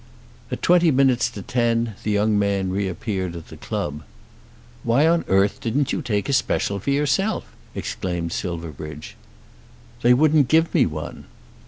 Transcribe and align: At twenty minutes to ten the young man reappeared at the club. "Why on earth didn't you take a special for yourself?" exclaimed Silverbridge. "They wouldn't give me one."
At 0.51 0.63
twenty 0.63 0.89
minutes 0.89 1.29
to 1.29 1.43
ten 1.43 1.93
the 2.01 2.09
young 2.09 2.39
man 2.39 2.71
reappeared 2.71 3.35
at 3.35 3.49
the 3.49 3.55
club. 3.57 4.01
"Why 4.83 5.05
on 5.05 5.23
earth 5.27 5.61
didn't 5.61 5.91
you 5.93 6.01
take 6.01 6.27
a 6.27 6.33
special 6.33 6.79
for 6.79 6.89
yourself?" 6.89 7.45
exclaimed 7.75 8.31
Silverbridge. 8.31 9.15
"They 10.01 10.15
wouldn't 10.15 10.47
give 10.47 10.73
me 10.73 10.87
one." 10.87 11.25